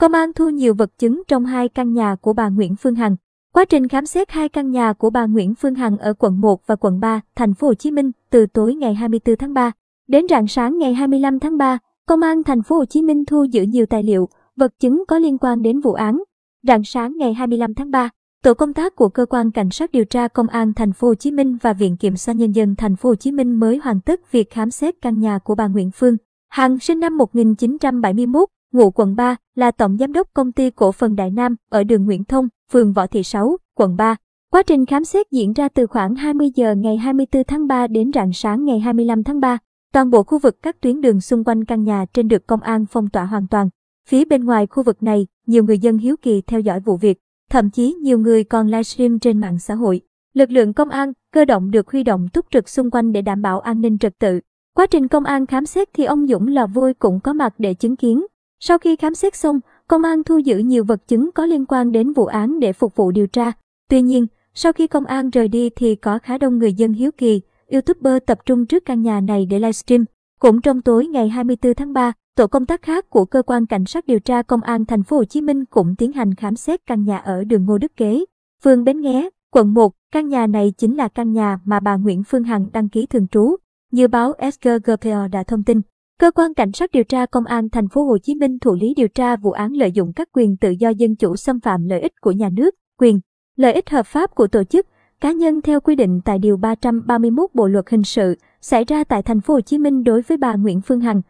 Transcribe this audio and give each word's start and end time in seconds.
Công 0.00 0.12
an 0.12 0.32
thu 0.32 0.48
nhiều 0.48 0.74
vật 0.74 0.98
chứng 0.98 1.22
trong 1.28 1.44
hai 1.44 1.68
căn 1.68 1.92
nhà 1.92 2.16
của 2.20 2.32
bà 2.32 2.48
Nguyễn 2.48 2.76
Phương 2.76 2.94
Hằng. 2.94 3.16
Quá 3.54 3.64
trình 3.64 3.88
khám 3.88 4.06
xét 4.06 4.30
hai 4.30 4.48
căn 4.48 4.70
nhà 4.70 4.92
của 4.92 5.10
bà 5.10 5.26
Nguyễn 5.26 5.54
Phương 5.54 5.74
Hằng 5.74 5.98
ở 5.98 6.14
quận 6.18 6.40
1 6.40 6.66
và 6.66 6.76
quận 6.76 7.00
3, 7.00 7.20
thành 7.36 7.54
phố 7.54 7.66
Hồ 7.66 7.74
Chí 7.74 7.90
Minh 7.90 8.10
từ 8.30 8.46
tối 8.46 8.74
ngày 8.74 8.94
24 8.94 9.36
tháng 9.36 9.54
3 9.54 9.72
đến 10.08 10.26
rạng 10.30 10.46
sáng 10.46 10.78
ngày 10.78 10.94
25 10.94 11.40
tháng 11.40 11.58
3, 11.58 11.78
Công 12.06 12.20
an 12.20 12.42
thành 12.42 12.62
phố 12.62 12.76
Hồ 12.76 12.84
Chí 12.84 13.02
Minh 13.02 13.24
thu 13.24 13.44
giữ 13.44 13.62
nhiều 13.62 13.86
tài 13.86 14.02
liệu, 14.02 14.28
vật 14.56 14.72
chứng 14.78 15.04
có 15.08 15.18
liên 15.18 15.38
quan 15.38 15.62
đến 15.62 15.80
vụ 15.80 15.92
án. 15.92 16.22
Rạng 16.62 16.84
sáng 16.84 17.16
ngày 17.16 17.34
25 17.34 17.74
tháng 17.74 17.90
3, 17.90 18.08
tổ 18.42 18.54
công 18.54 18.72
tác 18.72 18.96
của 18.96 19.08
cơ 19.08 19.26
quan 19.26 19.50
cảnh 19.50 19.70
sát 19.70 19.92
điều 19.92 20.04
tra 20.04 20.28
công 20.28 20.46
an 20.46 20.74
thành 20.74 20.92
phố 20.92 21.08
Hồ 21.08 21.14
Chí 21.14 21.30
Minh 21.30 21.58
và 21.62 21.72
viện 21.72 21.96
kiểm 21.96 22.16
sát 22.16 22.36
nhân 22.36 22.52
dân 22.52 22.74
thành 22.76 22.96
phố 22.96 23.08
Hồ 23.08 23.14
Chí 23.14 23.32
Minh 23.32 23.54
mới 23.54 23.76
hoàn 23.76 24.00
tất 24.00 24.32
việc 24.32 24.50
khám 24.50 24.70
xét 24.70 24.94
căn 25.02 25.20
nhà 25.20 25.38
của 25.38 25.54
bà 25.54 25.66
Nguyễn 25.66 25.90
Phương 25.90 26.16
Hằng 26.48 26.78
sinh 26.78 27.00
năm 27.00 27.18
1971, 27.18 28.48
ngụ 28.72 28.90
quận 28.90 29.16
3, 29.16 29.36
là 29.54 29.70
tổng 29.70 29.96
giám 29.96 30.12
đốc 30.12 30.28
công 30.34 30.52
ty 30.52 30.70
cổ 30.70 30.92
phần 30.92 31.16
Đại 31.16 31.30
Nam 31.30 31.56
ở 31.70 31.84
đường 31.84 32.04
Nguyễn 32.04 32.24
Thông, 32.24 32.48
phường 32.72 32.92
Võ 32.92 33.06
Thị 33.06 33.22
Sáu, 33.22 33.56
quận 33.74 33.96
3. 33.96 34.16
Quá 34.52 34.62
trình 34.62 34.86
khám 34.86 35.04
xét 35.04 35.30
diễn 35.30 35.52
ra 35.52 35.68
từ 35.68 35.86
khoảng 35.86 36.14
20 36.14 36.50
giờ 36.54 36.74
ngày 36.74 36.96
24 36.96 37.44
tháng 37.44 37.66
3 37.66 37.86
đến 37.86 38.10
rạng 38.14 38.32
sáng 38.32 38.64
ngày 38.64 38.80
25 38.80 39.24
tháng 39.24 39.40
3. 39.40 39.58
Toàn 39.92 40.10
bộ 40.10 40.22
khu 40.22 40.38
vực 40.38 40.62
các 40.62 40.80
tuyến 40.80 41.00
đường 41.00 41.20
xung 41.20 41.44
quanh 41.44 41.64
căn 41.64 41.84
nhà 41.84 42.04
trên 42.12 42.28
được 42.28 42.46
công 42.46 42.60
an 42.60 42.86
phong 42.86 43.08
tỏa 43.08 43.24
hoàn 43.24 43.46
toàn. 43.48 43.68
Phía 44.08 44.24
bên 44.24 44.44
ngoài 44.44 44.66
khu 44.66 44.82
vực 44.82 45.02
này, 45.02 45.26
nhiều 45.46 45.64
người 45.64 45.78
dân 45.78 45.98
hiếu 45.98 46.16
kỳ 46.22 46.40
theo 46.40 46.60
dõi 46.60 46.80
vụ 46.80 46.96
việc, 46.96 47.18
thậm 47.50 47.70
chí 47.70 47.94
nhiều 48.02 48.18
người 48.18 48.44
còn 48.44 48.66
livestream 48.66 49.18
trên 49.18 49.40
mạng 49.40 49.58
xã 49.58 49.74
hội. 49.74 50.00
Lực 50.34 50.50
lượng 50.50 50.72
công 50.72 50.88
an, 50.88 51.12
cơ 51.32 51.44
động 51.44 51.70
được 51.70 51.90
huy 51.90 52.02
động 52.02 52.28
túc 52.32 52.46
trực 52.50 52.68
xung 52.68 52.90
quanh 52.90 53.12
để 53.12 53.22
đảm 53.22 53.42
bảo 53.42 53.60
an 53.60 53.80
ninh 53.80 53.98
trật 53.98 54.18
tự. 54.18 54.40
Quá 54.74 54.86
trình 54.86 55.08
công 55.08 55.24
an 55.24 55.46
khám 55.46 55.66
xét 55.66 55.88
thì 55.94 56.04
ông 56.04 56.26
Dũng 56.26 56.46
là 56.48 56.66
vui 56.66 56.94
cũng 56.94 57.20
có 57.20 57.32
mặt 57.32 57.54
để 57.58 57.74
chứng 57.74 57.96
kiến. 57.96 58.26
Sau 58.60 58.78
khi 58.78 58.96
khám 58.96 59.14
xét 59.14 59.36
xong, 59.36 59.60
công 59.88 60.02
an 60.02 60.24
thu 60.24 60.38
giữ 60.38 60.58
nhiều 60.58 60.84
vật 60.84 61.08
chứng 61.08 61.30
có 61.32 61.46
liên 61.46 61.66
quan 61.66 61.92
đến 61.92 62.12
vụ 62.12 62.26
án 62.26 62.60
để 62.60 62.72
phục 62.72 62.96
vụ 62.96 63.10
điều 63.10 63.26
tra. 63.26 63.52
Tuy 63.88 64.02
nhiên, 64.02 64.26
sau 64.54 64.72
khi 64.72 64.86
công 64.86 65.04
an 65.04 65.30
rời 65.30 65.48
đi 65.48 65.70
thì 65.70 65.94
có 65.94 66.18
khá 66.18 66.38
đông 66.38 66.58
người 66.58 66.72
dân 66.72 66.92
hiếu 66.92 67.10
kỳ, 67.16 67.40
YouTuber 67.70 68.18
tập 68.26 68.38
trung 68.46 68.66
trước 68.66 68.84
căn 68.84 69.02
nhà 69.02 69.20
này 69.20 69.46
để 69.46 69.58
livestream. 69.58 70.04
Cũng 70.40 70.60
trong 70.60 70.82
tối 70.82 71.06
ngày 71.06 71.28
24 71.28 71.74
tháng 71.74 71.92
3, 71.92 72.12
tổ 72.36 72.46
công 72.46 72.66
tác 72.66 72.82
khác 72.82 73.10
của 73.10 73.24
cơ 73.24 73.42
quan 73.42 73.66
cảnh 73.66 73.84
sát 73.86 74.06
điều 74.06 74.20
tra 74.20 74.42
công 74.42 74.60
an 74.60 74.86
thành 74.86 75.02
phố 75.02 75.16
Hồ 75.16 75.24
Chí 75.24 75.40
Minh 75.40 75.64
cũng 75.64 75.94
tiến 75.98 76.12
hành 76.12 76.34
khám 76.34 76.56
xét 76.56 76.86
căn 76.86 77.04
nhà 77.04 77.18
ở 77.18 77.44
đường 77.44 77.64
Ngô 77.64 77.78
Đức 77.78 77.96
Kế, 77.96 78.24
phường 78.62 78.84
Bến 78.84 79.00
Nghé, 79.00 79.28
quận 79.50 79.74
1. 79.74 79.92
Căn 80.12 80.28
nhà 80.28 80.46
này 80.46 80.72
chính 80.78 80.96
là 80.96 81.08
căn 81.08 81.32
nhà 81.32 81.58
mà 81.64 81.80
bà 81.80 81.96
Nguyễn 81.96 82.22
Phương 82.24 82.44
Hằng 82.44 82.66
đăng 82.72 82.88
ký 82.88 83.06
thường 83.06 83.26
trú. 83.28 83.56
Như 83.92 84.08
báo 84.08 84.32
SGGPO 84.52 85.28
đã 85.32 85.42
thông 85.42 85.62
tin, 85.62 85.80
cơ 86.20 86.30
quan 86.30 86.54
cảnh 86.54 86.72
sát 86.72 86.90
điều 86.92 87.04
tra 87.04 87.26
công 87.26 87.44
an 87.44 87.68
thành 87.68 87.88
phố 87.88 88.04
Hồ 88.04 88.18
Chí 88.18 88.34
Minh 88.34 88.58
thụ 88.58 88.74
lý 88.74 88.94
điều 88.94 89.08
tra 89.08 89.36
vụ 89.36 89.50
án 89.50 89.72
lợi 89.72 89.92
dụng 89.92 90.12
các 90.12 90.28
quyền 90.32 90.56
tự 90.56 90.70
do 90.70 90.88
dân 90.88 91.16
chủ 91.16 91.36
xâm 91.36 91.60
phạm 91.60 91.84
lợi 91.84 92.00
ích 92.00 92.12
của 92.20 92.30
nhà 92.30 92.48
nước, 92.52 92.74
quyền, 92.98 93.20
lợi 93.56 93.72
ích 93.72 93.90
hợp 93.90 94.06
pháp 94.06 94.34
của 94.34 94.46
tổ 94.46 94.64
chức, 94.64 94.86
cá 95.20 95.32
nhân 95.32 95.62
theo 95.62 95.80
quy 95.80 95.96
định 95.96 96.20
tại 96.24 96.38
điều 96.38 96.56
331 96.56 97.50
Bộ 97.54 97.66
luật 97.66 97.90
hình 97.90 98.02
sự 98.02 98.34
xảy 98.60 98.84
ra 98.84 99.04
tại 99.04 99.22
thành 99.22 99.40
phố 99.40 99.54
Hồ 99.54 99.60
Chí 99.60 99.78
Minh 99.78 100.02
đối 100.04 100.22
với 100.22 100.36
bà 100.36 100.54
Nguyễn 100.54 100.80
Phương 100.80 101.00
Hằng. 101.00 101.22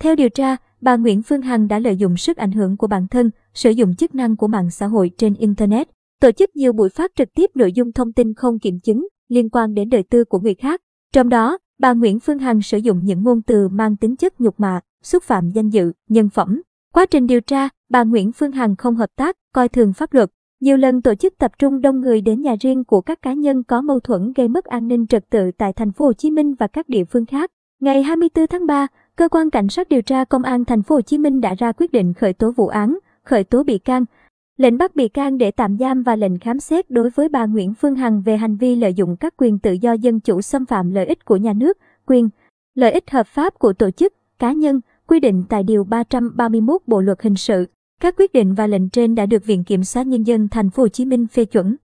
Theo 0.00 0.16
điều 0.16 0.28
tra, 0.28 0.56
bà 0.80 0.96
Nguyễn 0.96 1.22
Phương 1.22 1.42
Hằng 1.42 1.68
đã 1.68 1.78
lợi 1.78 1.96
dụng 1.96 2.16
sức 2.16 2.36
ảnh 2.36 2.52
hưởng 2.52 2.76
của 2.76 2.86
bản 2.86 3.06
thân, 3.08 3.30
sử 3.54 3.70
dụng 3.70 3.94
chức 3.96 4.14
năng 4.14 4.36
của 4.36 4.48
mạng 4.48 4.70
xã 4.70 4.86
hội 4.86 5.10
trên 5.18 5.34
internet, 5.34 5.88
tổ 6.20 6.30
chức 6.32 6.56
nhiều 6.56 6.72
buổi 6.72 6.88
phát 6.88 7.12
trực 7.16 7.28
tiếp 7.34 7.50
nội 7.54 7.72
dung 7.72 7.92
thông 7.92 8.12
tin 8.12 8.34
không 8.34 8.58
kiểm 8.58 8.80
chứng 8.80 9.06
liên 9.28 9.50
quan 9.50 9.74
đến 9.74 9.88
đời 9.88 10.02
tư 10.02 10.24
của 10.24 10.38
người 10.38 10.54
khác. 10.54 10.80
Trong 11.12 11.28
đó, 11.28 11.58
bà 11.78 11.92
Nguyễn 11.92 12.20
Phương 12.20 12.38
Hằng 12.38 12.62
sử 12.62 12.78
dụng 12.78 13.00
những 13.04 13.22
ngôn 13.22 13.42
từ 13.42 13.68
mang 13.68 13.96
tính 13.96 14.16
chất 14.16 14.40
nhục 14.40 14.60
mạ, 14.60 14.80
xúc 15.02 15.22
phạm 15.22 15.50
danh 15.50 15.68
dự, 15.68 15.92
nhân 16.08 16.28
phẩm. 16.28 16.62
Quá 16.92 17.06
trình 17.06 17.26
điều 17.26 17.40
tra, 17.40 17.68
bà 17.88 18.02
Nguyễn 18.02 18.32
Phương 18.32 18.52
Hằng 18.52 18.76
không 18.76 18.96
hợp 18.96 19.10
tác, 19.16 19.36
coi 19.52 19.68
thường 19.68 19.92
pháp 19.92 20.14
luật, 20.14 20.30
nhiều 20.60 20.76
lần 20.76 21.02
tổ 21.02 21.14
chức 21.14 21.38
tập 21.38 21.52
trung 21.58 21.80
đông 21.80 22.00
người 22.00 22.20
đến 22.20 22.42
nhà 22.42 22.54
riêng 22.60 22.84
của 22.84 23.00
các 23.00 23.22
cá 23.22 23.32
nhân 23.32 23.62
có 23.62 23.80
mâu 23.80 24.00
thuẫn 24.00 24.32
gây 24.32 24.48
mất 24.48 24.64
an 24.64 24.88
ninh 24.88 25.06
trật 25.06 25.30
tự 25.30 25.50
tại 25.58 25.72
thành 25.72 25.92
phố 25.92 26.04
Hồ 26.04 26.12
Chí 26.12 26.30
Minh 26.30 26.54
và 26.54 26.66
các 26.66 26.88
địa 26.88 27.04
phương 27.04 27.26
khác. 27.26 27.50
Ngày 27.80 28.02
24 28.02 28.46
tháng 28.46 28.66
3, 28.66 28.86
cơ 29.16 29.28
quan 29.28 29.50
cảnh 29.50 29.68
sát 29.68 29.88
điều 29.88 30.02
tra 30.02 30.24
công 30.24 30.42
an 30.42 30.64
thành 30.64 30.82
phố 30.82 30.94
Hồ 30.94 31.00
Chí 31.00 31.18
Minh 31.18 31.40
đã 31.40 31.54
ra 31.54 31.72
quyết 31.72 31.92
định 31.92 32.14
khởi 32.14 32.32
tố 32.32 32.50
vụ 32.50 32.68
án, 32.68 32.98
khởi 33.24 33.44
tố 33.44 33.62
bị 33.62 33.78
can, 33.78 34.04
lệnh 34.56 34.78
bắt 34.78 34.96
bị 34.96 35.08
can 35.08 35.38
để 35.38 35.50
tạm 35.50 35.78
giam 35.78 36.02
và 36.02 36.16
lệnh 36.16 36.38
khám 36.38 36.60
xét 36.60 36.90
đối 36.90 37.10
với 37.10 37.28
bà 37.28 37.46
Nguyễn 37.46 37.74
Phương 37.74 37.94
Hằng 37.94 38.22
về 38.22 38.36
hành 38.36 38.56
vi 38.56 38.76
lợi 38.76 38.94
dụng 38.94 39.16
các 39.16 39.34
quyền 39.36 39.58
tự 39.58 39.72
do 39.72 39.92
dân 39.92 40.20
chủ 40.20 40.42
xâm 40.42 40.66
phạm 40.66 40.90
lợi 40.90 41.06
ích 41.06 41.24
của 41.24 41.36
nhà 41.36 41.52
nước, 41.52 41.78
quyền, 42.06 42.28
lợi 42.74 42.92
ích 42.92 43.10
hợp 43.10 43.26
pháp 43.26 43.58
của 43.58 43.72
tổ 43.72 43.90
chức, 43.90 44.14
cá 44.38 44.52
nhân, 44.52 44.80
quy 45.06 45.20
định 45.20 45.44
tại 45.48 45.62
điều 45.62 45.84
331 45.84 46.82
Bộ 46.86 47.00
luật 47.00 47.22
hình 47.22 47.36
sự. 47.36 47.66
Các 48.00 48.14
quyết 48.16 48.32
định 48.32 48.54
và 48.54 48.66
lệnh 48.66 48.88
trên 48.88 49.14
đã 49.14 49.26
được 49.26 49.46
Viện 49.46 49.64
Kiểm 49.64 49.84
sát 49.84 50.06
Nhân 50.06 50.22
dân 50.22 50.48
Thành 50.48 50.70
phố 50.70 50.82
Hồ 50.82 50.88
Chí 50.88 51.04
Minh 51.04 51.26
phê 51.26 51.44
chuẩn. 51.44 51.76